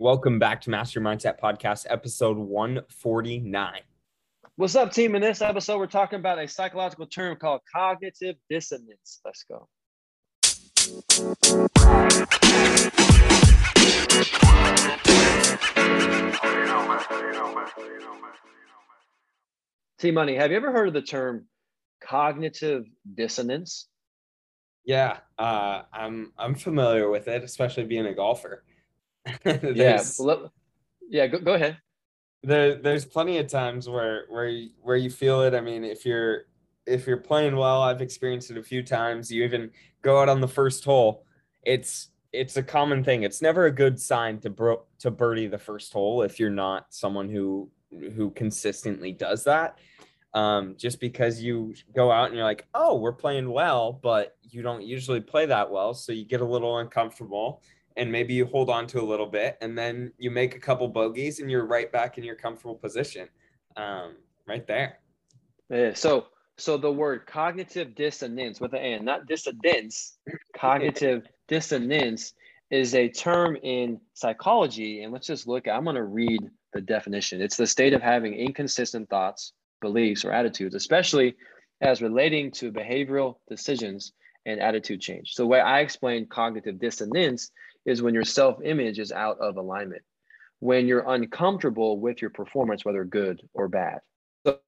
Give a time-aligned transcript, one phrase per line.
[0.00, 3.80] Welcome back to Master Mindset Podcast, episode 149.
[4.56, 5.14] What's up, team?
[5.14, 9.20] In this episode, we're talking about a psychological term called cognitive dissonance.
[9.24, 9.68] Let's go.
[20.00, 21.46] T Money, have you ever heard of the term
[22.02, 23.86] cognitive dissonance?
[24.84, 28.64] Yeah, uh, I'm I'm familiar with it, especially being a golfer.
[29.44, 30.02] yeah,
[31.08, 31.26] yeah.
[31.26, 31.78] Go, go ahead.
[32.42, 35.54] There, there's plenty of times where where you, where you feel it.
[35.54, 36.44] I mean, if you're
[36.86, 39.30] if you're playing well, I've experienced it a few times.
[39.30, 39.70] You even
[40.02, 41.24] go out on the first hole.
[41.64, 43.22] It's it's a common thing.
[43.22, 46.86] It's never a good sign to bro- to birdie the first hole if you're not
[46.90, 49.78] someone who who consistently does that.
[50.34, 54.62] Um, just because you go out and you're like, oh, we're playing well, but you
[54.62, 57.62] don't usually play that well, so you get a little uncomfortable
[57.96, 60.88] and maybe you hold on to a little bit and then you make a couple
[60.88, 63.28] bogeys and you're right back in your comfortable position
[63.76, 64.16] um,
[64.46, 64.98] right there.
[65.70, 70.18] Yeah so so the word cognitive dissonance with an n not dissidence
[70.56, 72.34] cognitive dissonance
[72.70, 76.40] is a term in psychology and let's just look i'm going to read
[76.74, 77.40] the definition.
[77.40, 81.34] It's the state of having inconsistent thoughts beliefs or attitudes especially
[81.80, 84.12] as relating to behavioral decisions
[84.46, 87.50] and attitude change so the way i explain cognitive dissonance
[87.86, 90.02] is when your self image is out of alignment,
[90.60, 94.00] when you're uncomfortable with your performance, whether good or bad.
[94.46, 94.58] So,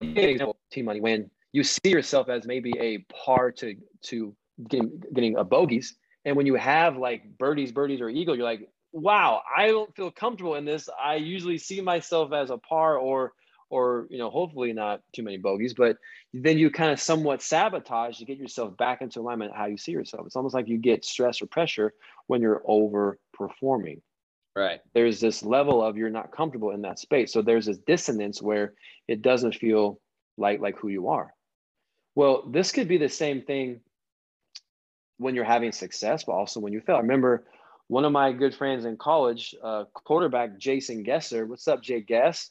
[0.00, 4.36] example, T Money, when you see yourself as maybe a par to to
[4.68, 8.68] getting getting a bogeys, and when you have like birdies, birdies, or eagle, you're like,
[8.92, 10.88] wow, I don't feel comfortable in this.
[11.02, 13.32] I usually see myself as a par or
[13.70, 15.96] or you know hopefully not too many bogeys but
[16.32, 19.92] then you kind of somewhat sabotage to get yourself back into alignment how you see
[19.92, 20.26] yourself.
[20.26, 21.94] It's almost like you get stress or pressure
[22.26, 24.00] when you're overperforming.
[24.54, 24.80] Right.
[24.92, 27.32] There's this level of you're not comfortable in that space.
[27.32, 28.74] So there's this dissonance where
[29.06, 30.00] it doesn't feel
[30.36, 31.32] like like who you are.
[32.14, 33.80] Well this could be the same thing
[35.16, 36.96] when you're having success but also when you fail.
[36.96, 37.46] I remember
[37.86, 41.48] one of my good friends in college uh, quarterback jason gesser.
[41.48, 42.50] What's up jay guess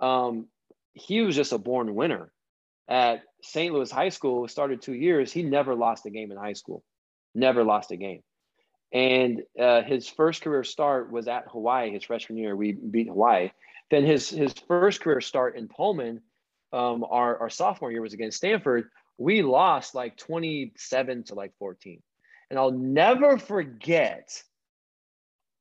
[0.00, 0.46] um,
[0.94, 2.32] he was just a born winner.
[2.88, 3.72] At St.
[3.72, 5.32] Louis High School, started two years.
[5.32, 6.82] He never lost a game in high school,
[7.34, 8.22] never lost a game.
[8.92, 11.90] And uh, his first career start was at Hawaii.
[11.90, 13.50] His freshman year, we beat Hawaii.
[13.90, 16.20] Then his his first career start in Pullman,
[16.72, 18.88] um, our our sophomore year was against Stanford.
[19.18, 22.02] We lost like twenty seven to like fourteen,
[22.50, 24.42] and I'll never forget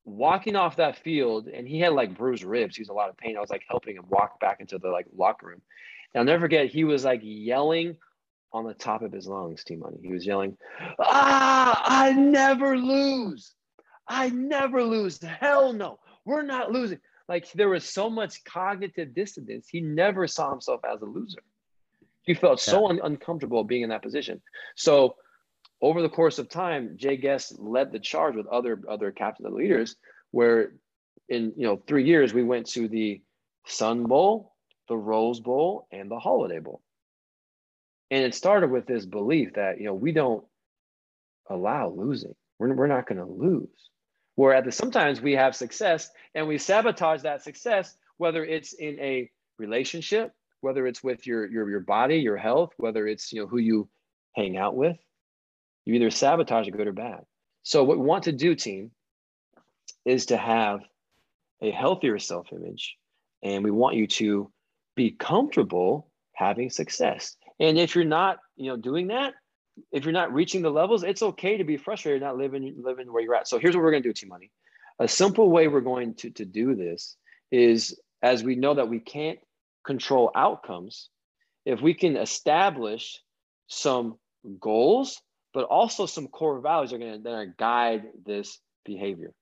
[0.05, 2.75] walking off that field and he had like bruised ribs.
[2.75, 3.37] He was a lot of pain.
[3.37, 5.61] I was like helping him walk back into the like locker room.
[6.13, 7.97] And I'll never forget, he was like yelling
[8.53, 9.97] on the top of his lungs, T Money.
[10.01, 10.57] He was yelling,
[10.99, 13.53] Ah, I never lose.
[14.07, 15.21] I never lose.
[15.21, 15.99] Hell no.
[16.25, 16.99] We're not losing.
[17.29, 19.67] Like there was so much cognitive dissonance.
[19.69, 21.41] He never saw himself as a loser.
[22.23, 24.41] He felt so un- uncomfortable being in that position.
[24.75, 25.15] So
[25.81, 29.55] over the course of time, Jay Guest led the charge with other other captains and
[29.55, 29.95] leaders,
[30.31, 30.73] where
[31.27, 33.21] in you know three years we went to the
[33.65, 34.53] Sun Bowl,
[34.87, 36.81] the Rose Bowl, and the Holiday Bowl.
[38.11, 40.45] And it started with this belief that you know we don't
[41.49, 42.35] allow losing.
[42.59, 43.69] We're, we're not going to lose.
[44.35, 48.99] Where at the sometimes we have success and we sabotage that success, whether it's in
[48.99, 53.47] a relationship, whether it's with your your your body, your health, whether it's you know
[53.47, 53.89] who you
[54.35, 54.97] hang out with,
[55.85, 57.21] you either sabotage it good or bad.
[57.63, 58.91] So what we want to do, team,
[60.05, 60.81] is to have
[61.61, 62.97] a healthier self-image,
[63.43, 64.51] and we want you to
[64.95, 67.35] be comfortable having success.
[67.59, 69.33] And if you're not, you know, doing that,
[69.91, 73.23] if you're not reaching the levels, it's okay to be frustrated, not living living where
[73.23, 73.47] you're at.
[73.47, 74.51] So here's what we're to do, T Money.
[74.99, 77.15] A simple way we're going to, to do this
[77.51, 79.39] is as we know that we can't
[79.85, 81.09] control outcomes,
[81.65, 83.21] if we can establish
[83.67, 84.17] some
[84.59, 85.21] goals
[85.53, 89.33] but also some core values are going to guide this behavior.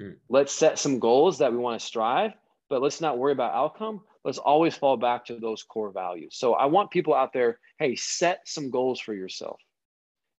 [0.00, 0.16] Mm.
[0.28, 2.32] Let's set some goals that we want to strive,
[2.68, 4.02] but let's not worry about outcome.
[4.24, 6.36] Let's always fall back to those core values.
[6.36, 9.58] So I want people out there, hey, set some goals for yourself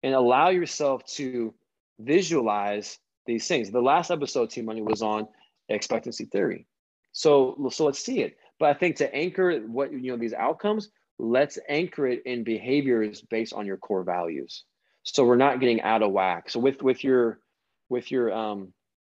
[0.02, 1.54] and allow yourself to
[1.98, 3.70] visualize these things.
[3.70, 5.28] The last episode, T Money, was on
[5.68, 6.66] expectancy theory.
[7.12, 8.36] So, so let's see it.
[8.58, 13.22] But I think to anchor what you know these outcomes, let's anchor it in behaviors
[13.22, 14.64] based on your core values.
[15.02, 16.50] So we're not getting out of whack.
[16.50, 17.40] So with with your
[17.88, 18.72] with your um,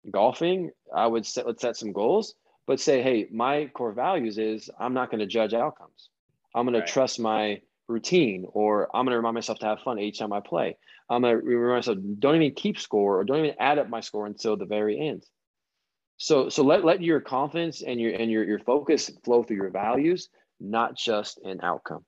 [0.09, 2.35] golfing, I would set let's set some goals,
[2.67, 6.09] but say, hey, my core values is I'm not going to judge outcomes.
[6.55, 6.85] I'm going right.
[6.85, 10.33] to trust my routine, or I'm going to remind myself to have fun each time
[10.33, 10.77] I play.
[11.09, 13.99] I'm going to remind myself don't even keep score or don't even add up my
[13.99, 15.25] score until the very end.
[16.17, 19.71] So so let let your confidence and your and your your focus flow through your
[19.71, 20.29] values,
[20.59, 22.05] not just an outcome.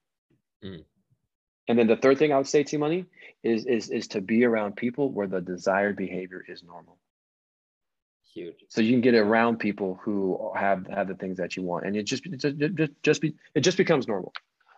[0.63, 0.85] Mm.
[1.67, 3.05] And then the third thing I would say T Money
[3.43, 6.97] is is is to be around people where the desired behavior is normal.
[8.33, 8.65] Huge.
[8.69, 11.95] So you can get around people who have have the things that you want, and
[11.95, 14.33] it just it just just, just be it just becomes normal.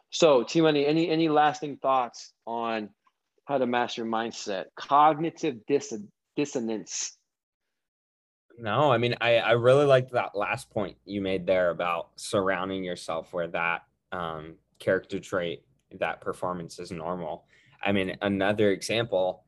[0.10, 2.90] So, T Money, any any lasting thoughts on
[3.46, 4.66] how to master mindset?
[4.76, 6.02] Cognitive dis-
[6.36, 7.18] dissonance
[8.58, 12.84] no, I mean, I, I really liked that last point you made there about surrounding
[12.84, 15.64] yourself where that um, character trait,
[16.00, 17.46] that performance is normal.
[17.84, 19.44] I mean, another example,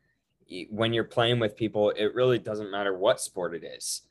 [0.69, 4.01] when you're playing with people, it really doesn't matter what sport it is.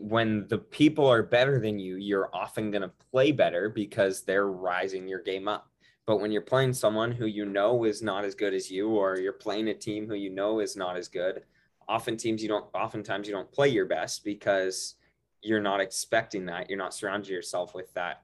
[0.00, 4.48] When the people are better than you, you're often going to play better because they're
[4.48, 5.70] rising your game up.
[6.04, 9.18] But when you're playing someone who you know is not as good as you, or
[9.18, 11.42] you're playing a team who you know is not as good,
[11.88, 14.94] often teams you don't oftentimes you don't play your best because
[15.42, 18.22] you're not expecting that you're not surrounding yourself with that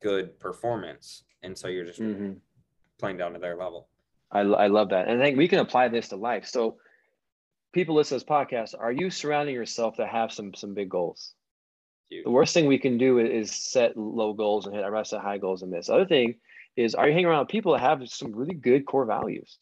[0.00, 2.32] good performance and so you're just mm-hmm.
[3.02, 3.88] Playing down to their level
[4.30, 6.76] I, I love that and i think we can apply this to life so
[7.72, 11.34] people listen to this podcast are you surrounding yourself to have some some big goals
[12.08, 12.24] Huge.
[12.24, 15.38] the worst thing we can do is set low goals and hit i set high
[15.38, 16.36] goals and miss other thing
[16.76, 19.58] is are you hanging around people that have some really good core values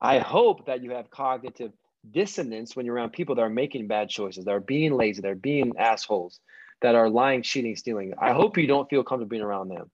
[0.00, 1.72] i hope that you have cognitive
[2.10, 5.30] dissonance when you're around people that are making bad choices, that are being lazy, that
[5.30, 6.40] are being assholes,
[6.80, 8.12] that are lying, cheating, stealing.
[8.18, 9.90] I hope you don't feel comfortable being around them.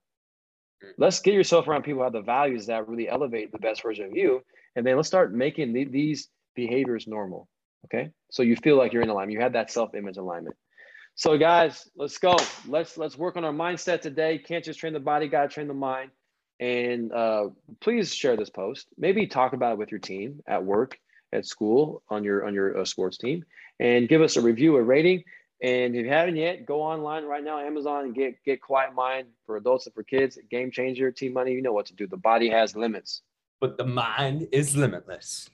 [0.96, 4.06] Let's get yourself around people who have the values that really elevate the best version
[4.06, 4.42] of you.
[4.76, 7.48] And then let's start making the, these behaviors normal.
[7.86, 8.10] Okay.
[8.30, 9.32] So you feel like you're in alignment.
[9.32, 10.56] You have that self-image alignment.
[11.14, 12.36] So guys, let's go.
[12.68, 14.38] Let's let's work on our mindset today.
[14.38, 16.10] Can't just train the body, gotta train the mind.
[16.60, 17.48] And uh,
[17.80, 18.86] please share this post.
[18.96, 20.96] Maybe talk about it with your team at work
[21.32, 23.44] at school on your on your uh, sports team
[23.80, 25.24] and give us a review a rating
[25.60, 29.26] and if you haven't yet go online right now amazon and get get quiet mind
[29.46, 30.38] for adults and for kids.
[30.50, 32.06] Game changer T Money you know what to do.
[32.06, 33.22] The body has limits.
[33.60, 35.50] But the mind is limitless